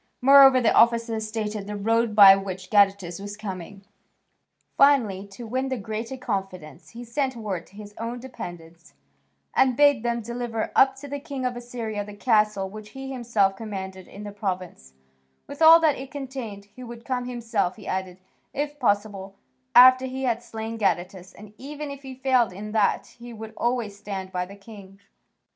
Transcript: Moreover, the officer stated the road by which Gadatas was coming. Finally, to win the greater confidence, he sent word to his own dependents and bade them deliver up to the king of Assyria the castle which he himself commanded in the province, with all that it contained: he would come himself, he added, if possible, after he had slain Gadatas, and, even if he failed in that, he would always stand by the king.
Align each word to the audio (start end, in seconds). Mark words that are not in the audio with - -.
Moreover, 0.19 0.59
the 0.59 0.73
officer 0.73 1.19
stated 1.19 1.67
the 1.67 1.75
road 1.75 2.15
by 2.15 2.35
which 2.35 2.71
Gadatas 2.71 3.19
was 3.21 3.37
coming. 3.37 3.83
Finally, 4.75 5.27
to 5.27 5.45
win 5.45 5.69
the 5.69 5.77
greater 5.77 6.17
confidence, 6.17 6.89
he 6.97 7.03
sent 7.03 7.35
word 7.35 7.67
to 7.67 7.75
his 7.75 7.93
own 7.99 8.19
dependents 8.19 8.95
and 9.53 9.77
bade 9.77 10.01
them 10.01 10.21
deliver 10.21 10.71
up 10.75 10.95
to 10.95 11.07
the 11.07 11.19
king 11.19 11.45
of 11.45 11.55
Assyria 11.55 12.03
the 12.03 12.15
castle 12.15 12.67
which 12.67 12.89
he 12.97 13.11
himself 13.11 13.55
commanded 13.55 14.07
in 14.07 14.23
the 14.23 14.31
province, 14.31 14.93
with 15.45 15.61
all 15.61 15.79
that 15.79 15.99
it 15.99 16.09
contained: 16.09 16.65
he 16.75 16.83
would 16.83 17.05
come 17.05 17.25
himself, 17.27 17.75
he 17.75 17.85
added, 17.85 18.17
if 18.55 18.79
possible, 18.79 19.35
after 19.75 20.07
he 20.07 20.23
had 20.23 20.41
slain 20.41 20.79
Gadatas, 20.79 21.31
and, 21.35 21.53
even 21.59 21.91
if 21.91 22.01
he 22.01 22.15
failed 22.15 22.51
in 22.51 22.71
that, 22.71 23.05
he 23.19 23.33
would 23.33 23.53
always 23.55 23.95
stand 23.99 24.31
by 24.31 24.47
the 24.47 24.55
king. 24.55 24.99